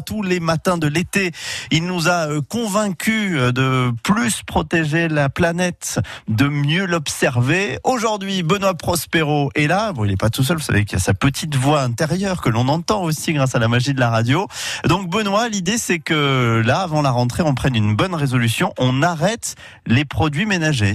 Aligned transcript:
tous 0.00 0.22
les 0.22 0.40
matins 0.40 0.78
de 0.78 0.86
l'été. 0.86 1.32
Il 1.70 1.86
nous 1.86 2.08
a 2.08 2.28
euh, 2.28 2.40
convaincus 2.46 3.32
euh, 3.34 3.52
de 3.52 3.92
plus 4.02 4.42
protéger 4.42 5.08
la 5.08 5.28
planète, 5.28 6.00
de 6.28 6.46
mieux 6.46 6.84
l'observer. 6.84 7.78
Aujourd'hui, 7.84 8.42
Benoît 8.42 8.74
Prospero 8.74 9.50
est 9.54 9.66
là. 9.66 9.92
Bon, 9.92 10.04
il 10.04 10.10
n'est 10.10 10.16
pas 10.16 10.30
tout 10.30 10.42
seul, 10.42 10.58
vous 10.58 10.62
savez 10.62 10.84
qu'il 10.84 10.98
y 10.98 11.00
a 11.00 11.04
sa 11.04 11.14
petite 11.14 11.56
voix 11.56 11.82
intérieure 11.82 12.42
que 12.42 12.50
l'on 12.50 12.68
entend 12.68 13.02
aussi 13.02 13.32
grâce 13.32 13.54
à 13.54 13.58
la 13.58 13.68
magie 13.68 13.94
de 13.94 14.00
la 14.00 14.10
radio. 14.10 14.46
Donc 14.86 15.08
Benoît, 15.08 15.48
l'idée 15.48 15.78
c'est 15.78 15.98
que 15.98 16.62
là, 16.64 16.80
avant 16.80 17.02
la 17.02 17.10
rentrée, 17.10 17.42
on 17.42 17.54
prenne 17.54 17.74
une 17.74 17.96
bonne 17.96 18.14
résolution. 18.14 18.72
On 18.78 19.02
arrête 19.02 19.54
les 19.86 20.04
produits 20.04 20.46
ménagers. 20.46 20.94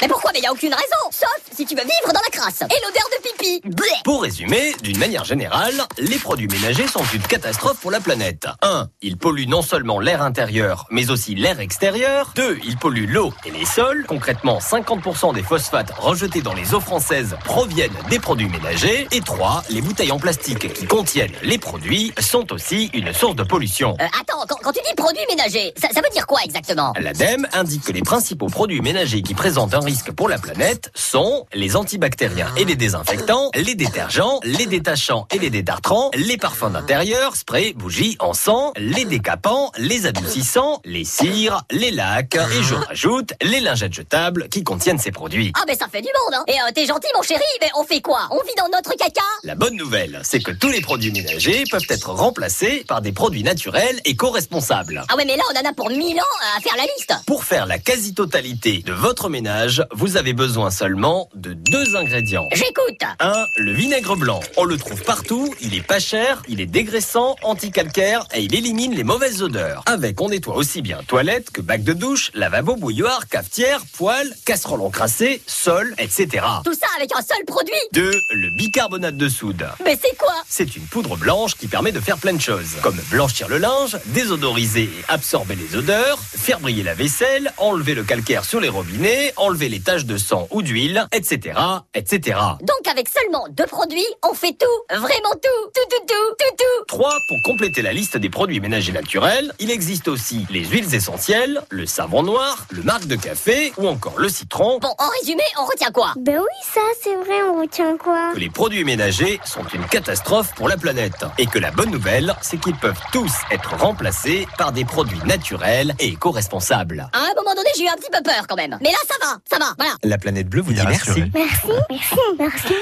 Mais 0.00 0.08
pourquoi? 0.08 0.30
Mais 0.32 0.40
il 0.40 0.46
a 0.46 0.52
aucune 0.52 0.72
raison 0.72 1.10
Sauf 1.10 1.28
si 1.54 1.66
tu 1.66 1.74
veux 1.74 1.82
vivre 1.82 2.12
dans 2.14 2.20
la 2.20 2.30
crasse 2.30 2.62
Et 2.62 2.86
l'odeur 2.86 3.04
de 3.16 3.22
pipi 3.22 3.60
Bleh 3.64 3.86
Pour 4.04 4.22
résumer, 4.22 4.74
d'une 4.82 4.98
manière 4.98 5.24
générale, 5.24 5.74
les 5.98 6.18
produits 6.18 6.48
ménagers 6.48 6.86
sont 6.86 7.04
une 7.12 7.20
catastrophe 7.22 7.78
pour 7.80 7.90
la 7.90 8.00
planète. 8.00 8.46
1. 8.62 8.88
Ils 9.02 9.18
polluent 9.18 9.48
non 9.48 9.60
seulement 9.62 10.00
l'air 10.00 10.22
intérieur, 10.22 10.86
mais 10.90 11.10
aussi 11.10 11.34
l'air 11.34 11.60
extérieur. 11.60 12.32
2. 12.36 12.60
Ils 12.64 12.78
polluent 12.78 13.06
l'eau 13.06 13.32
et 13.44 13.50
les 13.50 13.66
sols. 13.66 14.04
Concrètement, 14.08 14.58
50% 14.58 15.34
des 15.34 15.42
phosphates 15.42 15.90
rejetés 15.98 16.40
dans 16.40 16.54
les 16.54 16.72
eaux 16.74 16.80
françaises 16.80 17.36
proviennent 17.44 17.90
des 18.08 18.18
produits 18.20 18.48
ménagers. 18.48 19.06
Et 19.12 19.20
3. 19.20 19.64
Les 19.68 19.82
bouteilles 19.82 20.12
en 20.12 20.18
plastique 20.18 20.72
qui 20.72 20.86
contiennent 20.86 21.32
les 21.42 21.58
produits 21.58 22.12
sont 22.20 22.50
aussi 22.52 22.90
une 22.94 23.12
source 23.12 23.36
de 23.36 23.42
pollution. 23.42 23.96
Euh, 24.00 24.04
Attends, 24.20 24.44
quand, 24.48 24.56
quand 24.62 24.72
tu 24.72 24.80
dis 24.88 24.94
produits 24.96 25.26
ménagers, 25.28 25.74
ça, 25.76 25.88
ça 25.92 26.00
veut 26.00 26.10
dire 26.12 26.26
quoi 26.26 26.40
exactement? 26.44 26.92
L'ADEME 26.98 27.46
indique 27.52 27.84
que 27.84 27.92
les 27.92 28.02
principaux 28.02 28.46
produits 28.46 28.80
ménagers 28.80 29.22
qui 29.22 29.34
présentent 29.34 29.74
un 29.74 29.80
risque 29.90 30.12
pour 30.12 30.28
la 30.28 30.38
planète 30.38 30.92
sont 30.94 31.46
les 31.52 31.74
antibactériens 31.74 32.46
et 32.56 32.64
les 32.64 32.76
désinfectants, 32.76 33.50
les 33.56 33.74
détergents, 33.74 34.38
les 34.44 34.66
détachants 34.66 35.26
et 35.34 35.38
les 35.40 35.50
détartrants, 35.50 36.12
les 36.14 36.36
parfums 36.36 36.70
d'intérieur, 36.70 37.34
sprays, 37.34 37.72
bougies, 37.74 38.16
encens, 38.20 38.70
les 38.76 39.04
décapants, 39.04 39.72
les 39.78 40.06
adoucissants, 40.06 40.80
les 40.84 41.04
cires, 41.04 41.62
les 41.72 41.90
lacs. 41.90 42.36
Et 42.36 42.62
je 42.62 42.76
rajoute 42.76 43.32
les 43.42 43.58
lingettes 43.58 43.94
jetables 43.94 44.48
qui 44.48 44.62
contiennent 44.62 45.00
ces 45.00 45.10
produits. 45.10 45.50
Ah 45.56 45.64
mais 45.66 45.74
ça 45.74 45.88
fait 45.90 46.02
du 46.02 46.08
monde 46.20 46.34
hein. 46.34 46.44
Et 46.46 46.52
euh, 46.52 46.70
t'es 46.72 46.86
gentil 46.86 47.08
mon 47.16 47.22
chéri, 47.22 47.42
mais 47.60 47.70
on 47.76 47.82
fait 47.82 48.00
quoi? 48.00 48.28
On 48.30 48.40
vit 48.46 48.54
dans 48.56 48.68
notre 48.68 48.96
caca. 48.96 49.22
La 49.42 49.56
bonne 49.56 49.74
nouvelle, 49.74 50.20
c'est 50.22 50.40
que 50.40 50.52
tous 50.52 50.68
les 50.68 50.82
produits 50.82 51.10
ménagers 51.10 51.64
peuvent 51.68 51.82
être 51.88 52.10
remplacés 52.10 52.84
par 52.86 53.00
des 53.00 53.10
produits 53.10 53.42
naturels 53.42 54.00
et 54.04 54.14
co-responsables. 54.14 55.02
Ah 55.08 55.16
ouais 55.16 55.24
mais 55.24 55.36
là 55.36 55.42
on 55.52 55.58
en 55.58 55.68
a 55.68 55.72
pour 55.72 55.90
mille 55.90 56.20
ans 56.20 56.36
à 56.56 56.60
faire 56.60 56.76
la 56.76 56.84
liste. 56.84 57.12
Pour 57.26 57.42
faire 57.42 57.66
la 57.66 57.80
quasi-totalité 57.80 58.84
de 58.86 58.92
votre 58.92 59.28
ménage, 59.28 59.79
vous 59.92 60.16
avez 60.16 60.32
besoin 60.32 60.70
seulement 60.70 61.28
de 61.34 61.52
deux 61.52 61.96
ingrédients. 61.96 62.48
J'écoute 62.52 63.02
1. 63.18 63.46
Le 63.56 63.72
vinaigre 63.72 64.16
blanc. 64.16 64.40
On 64.56 64.64
le 64.64 64.76
trouve 64.76 65.02
partout, 65.02 65.54
il 65.60 65.74
est 65.74 65.86
pas 65.86 66.00
cher, 66.00 66.42
il 66.48 66.60
est 66.60 66.66
dégraissant, 66.66 67.36
anti-calcaire 67.42 68.26
et 68.34 68.42
il 68.42 68.54
élimine 68.54 68.94
les 68.94 69.04
mauvaises 69.04 69.42
odeurs. 69.42 69.82
Avec, 69.86 70.20
on 70.20 70.28
nettoie 70.28 70.56
aussi 70.56 70.82
bien 70.82 71.00
toilette 71.06 71.50
que 71.50 71.60
bac 71.60 71.82
de 71.82 71.92
douche, 71.92 72.30
lavabo, 72.34 72.76
bouilloire, 72.76 73.28
cafetière, 73.28 73.80
poêle, 73.96 74.34
casserole 74.44 74.82
encrassée, 74.82 75.40
sol, 75.46 75.94
etc. 75.98 76.44
Tout 76.64 76.74
ça 76.74 76.86
avec 76.96 77.10
un 77.16 77.22
seul 77.22 77.44
produit 77.46 77.72
2. 77.92 78.10
Le 78.32 78.56
bicarbonate 78.56 79.16
de 79.16 79.28
soude. 79.28 79.66
Mais 79.84 79.98
c'est 80.02 80.16
quoi? 80.16 80.34
C'est 80.48 80.76
une 80.76 80.84
poudre 80.84 81.16
blanche 81.16 81.54
qui 81.54 81.68
permet 81.68 81.92
de 81.92 82.00
faire 82.00 82.18
plein 82.18 82.34
de 82.34 82.40
choses, 82.40 82.76
comme 82.82 83.00
blanchir 83.10 83.48
le 83.48 83.58
linge, 83.58 83.96
désodoriser 84.06 84.82
et 84.82 85.04
absorber 85.08 85.54
les 85.54 85.76
odeurs, 85.76 86.18
faire 86.18 86.60
briller 86.60 86.82
la 86.82 86.94
vaisselle, 86.94 87.52
enlever 87.56 87.94
le 87.94 88.02
calcaire 88.02 88.44
sur 88.44 88.60
les 88.60 88.68
robinets, 88.68 89.32
enlever 89.36 89.68
les 89.70 89.80
taches 89.80 90.04
de 90.04 90.16
sang 90.18 90.48
ou 90.50 90.62
d'huile, 90.62 91.06
etc., 91.12 91.58
etc. 91.94 92.38
Donc 92.60 92.88
avec 92.90 93.08
seulement 93.08 93.46
deux 93.50 93.66
produits, 93.66 94.06
on 94.28 94.34
fait 94.34 94.52
tout 94.58 94.66
Vraiment 94.98 95.30
tout 95.32 95.70
Tout, 95.74 95.88
tout, 95.88 96.06
tout, 96.06 96.34
tout, 96.38 96.56
tout 96.58 96.84
3. 96.88 97.10
Pour 97.28 97.38
compléter 97.44 97.82
la 97.82 97.92
liste 97.92 98.16
des 98.16 98.28
produits 98.28 98.60
ménagers 98.60 98.92
naturels, 98.92 99.52
il 99.60 99.70
existe 99.70 100.08
aussi 100.08 100.46
les 100.50 100.64
huiles 100.64 100.94
essentielles, 100.94 101.62
le 101.70 101.86
savon 101.86 102.22
noir, 102.22 102.66
le 102.70 102.82
marc 102.82 103.06
de 103.06 103.16
café 103.16 103.72
ou 103.78 103.86
encore 103.88 104.18
le 104.18 104.28
citron. 104.28 104.78
Bon, 104.80 104.92
en 104.98 105.08
résumé, 105.20 105.44
on 105.58 105.64
retient 105.64 105.90
quoi? 105.92 106.14
Ben 106.18 106.38
oui, 106.38 106.72
ça, 106.74 106.80
c'est 107.02 107.14
vrai, 107.14 107.42
on 107.48 107.60
retient 107.60 107.96
quoi? 107.96 108.32
Que 108.34 108.38
les 108.38 108.50
produits 108.50 108.84
ménagers 108.84 109.40
sont 109.44 109.64
une 109.72 109.86
catastrophe 109.86 110.52
pour 110.54 110.68
la 110.68 110.76
planète. 110.76 111.24
Et 111.38 111.46
que 111.46 111.58
la 111.58 111.70
bonne 111.70 111.90
nouvelle, 111.90 112.34
c'est 112.42 112.58
qu'ils 112.58 112.76
peuvent 112.76 113.00
tous 113.12 113.32
être 113.50 113.76
remplacés 113.76 114.48
par 114.58 114.72
des 114.72 114.84
produits 114.84 115.22
naturels 115.24 115.94
et 116.00 116.08
éco-responsables. 116.08 117.08
À 117.12 117.18
un 117.18 117.34
moment 117.36 117.54
donné, 117.54 117.70
j'ai 117.76 117.84
eu 117.84 117.88
un 117.88 117.96
petit 117.96 118.10
peu 118.10 118.22
peur 118.22 118.46
quand 118.48 118.56
même. 118.56 118.78
Mais 118.82 118.90
là, 118.90 118.98
ça 119.08 119.14
va, 119.20 119.38
ça 119.48 119.58
va, 119.58 119.59
voilà 119.76 119.94
La 120.02 120.18
planète 120.18 120.48
bleue 120.48 120.62
vous 120.62 120.72
dit 120.72 120.80
merci. 120.84 121.24
Merci, 121.34 121.70
merci, 121.88 122.16
merci, 122.38 122.74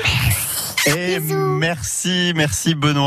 merci. 0.87 0.99
Et 0.99 1.19
merci, 1.21 2.33
merci 2.35 2.75
Benoît. 2.75 3.07